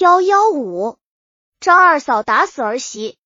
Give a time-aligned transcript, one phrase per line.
[0.00, 0.96] 幺幺五，
[1.58, 3.18] 张二嫂打死儿媳。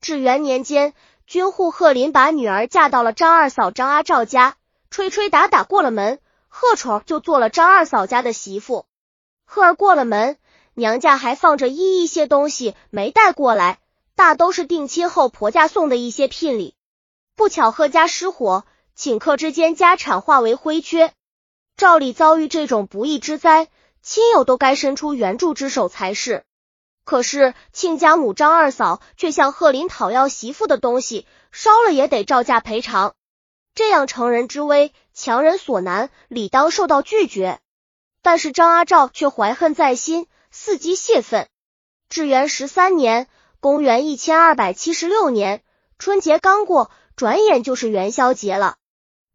[0.00, 0.94] 至元年间，
[1.26, 4.54] 军户贺林把女儿嫁到了张二嫂张阿照家，
[4.88, 8.86] 吹吹打打过了门，贺丑就做了张二嫂家的媳妇。
[9.44, 10.38] 贺儿过了门，
[10.74, 13.80] 娘家还放着一一些东西没带过来，
[14.14, 16.76] 大都是定亲后婆家送的一些聘礼。
[17.34, 18.64] 不巧贺家失火，
[18.96, 21.12] 顷刻之间家产化为灰缺。
[21.76, 23.68] 照理遭遇这种不义之灾。
[24.02, 26.44] 亲友都该伸出援助之手才是，
[27.04, 33.14] 可是亲家母张二嫂却向贺林讨要媳妇的东西，烧了也得照价赔偿。
[33.74, 37.60] 这样成人之危，强人所难，理当受到拒绝。
[38.22, 41.48] 但是张阿照却怀恨在心，伺机泄愤。
[42.08, 43.28] 至元十三年
[43.60, 45.62] （公元一千二百七十六年），
[45.98, 48.76] 春节刚过，转眼就是元宵节了。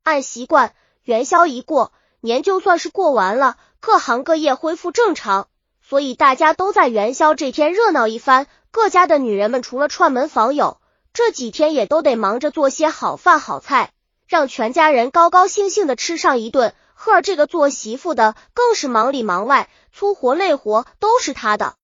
[0.04, 1.92] 按习惯，元宵一过，
[2.28, 3.58] 年就算是过完了。
[3.80, 5.48] 各行各业恢复正常，
[5.82, 8.46] 所以大家都在元宵这天热闹一番。
[8.70, 10.80] 各家的女人们除了串门访友，
[11.14, 13.92] 这几天也都得忙着做些好饭好菜，
[14.28, 16.76] 让全家人高高兴兴的吃上一顿。
[16.94, 21.76] 赫儿这个做媳妇的更是忙里忙外，粗活累活都是她的。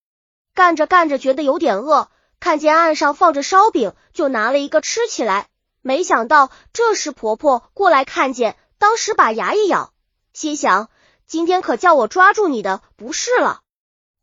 [0.54, 2.08] 干着干着觉得有点饿，
[2.40, 5.46] 看见案上放着烧饼，就拿了一个吃起来。
[5.80, 9.92] 没想到这时婆婆过来看见，当时把牙一咬，
[10.34, 10.90] 心想。
[11.26, 13.60] 今天可叫我抓住你的不是了！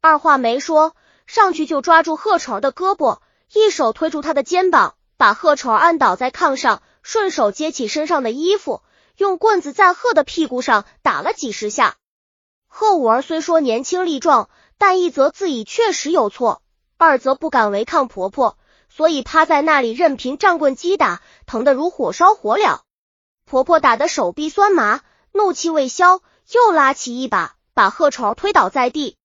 [0.02, 0.94] 二话没说，
[1.26, 3.20] 上去就抓住贺丑的胳膊，
[3.52, 8.84] 一手推住他的肩膀，把贺丑按倒在炕上，顺手接起身上的衣服，
[9.18, 11.96] 用棍子在贺的屁股上打了几十下。
[12.68, 16.62] 贺五儿虽说年轻力壮，但一则自己确实有错，
[16.98, 18.58] 二则不敢违抗婆婆，
[18.90, 22.82] 所以趴在那里任凭杖棍击打，疼得如火烧火燎。
[23.46, 25.02] 婆婆打得手臂酸麻，
[25.32, 26.22] 怒气未消。
[26.54, 29.16] 又拉起一把，把贺丑推倒在地，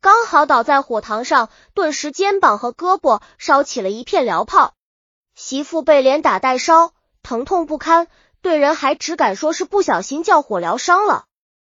[0.00, 4.74] 刚好倒在火塘上，顿时肩膀和胳膊烧起了一片燎泡。
[5.36, 8.08] 媳妇被连打带烧，疼痛不堪，
[8.42, 11.26] 对人还只敢说是不小心叫火疗伤了。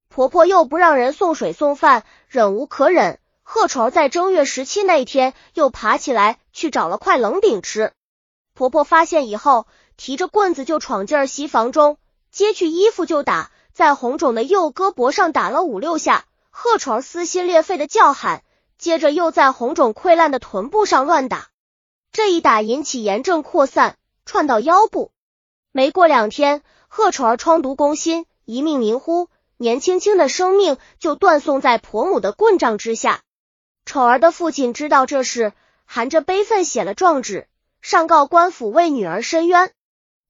[0.09, 7.93] 婆婆又不让人送水送饭，忍无可忍，贺丑在正月十七那天又爬起来去找了块冷饼吃。
[8.55, 9.67] 婆婆发现以后，
[9.99, 11.99] 提着棍子就闯进儿媳房中，
[12.31, 13.51] 揭去衣服就打。
[13.77, 18.43] 在红肿的右胳膊上打了五六下，贺丑撕心裂肺的叫喊，
[18.79, 21.49] 接着又在红肿溃烂的臀部上乱打。
[22.11, 25.13] 这一打引起炎症扩散，窜到腰部。
[25.73, 29.29] 没过两天，贺丑儿疮毒攻心，一命呜呼，
[29.59, 33.21] 年轻轻的生命就断送在婆母的棍杖之下。
[33.85, 35.53] 丑儿的父亲知道这事，
[35.85, 37.47] 含着悲愤写了状纸，
[37.83, 39.71] 上告官府为女儿申冤。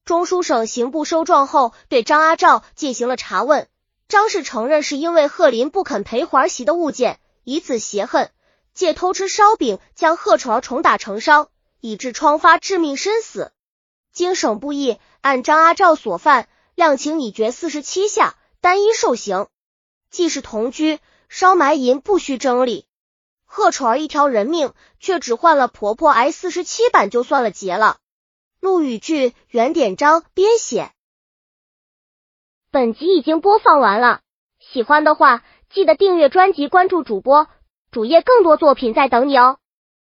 [0.06, 3.66] 中书省刑部收状后，对张阿照进行了查问。
[4.06, 8.30] 张氏承认是因为贺林不肯赔儿媳的物件，以此泄恨，
[8.72, 11.48] 借偷吃烧饼将贺丑儿重打成伤，
[11.80, 13.50] 以致疮发致命身死。
[14.12, 16.46] 经省部议，按张阿照所犯，
[16.76, 19.48] 量刑已决四十七下，单一受刑。
[20.08, 22.86] 既是同居，烧埋银不需争理。
[23.44, 27.96] 贺丑儿一条人命，却只换了婆婆挨四十七板，就算了结了。
[28.60, 30.90] 陆羽剧原典章编写。
[32.70, 34.20] 本集已经播放完了，
[34.58, 37.48] 喜欢的话记得订阅专辑，关注主播
[37.90, 39.58] 主页，更多作品在等你哦。